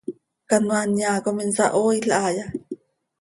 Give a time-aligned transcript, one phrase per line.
[0.49, 2.45] ¿Canoaa nyaa com insahooil haaya?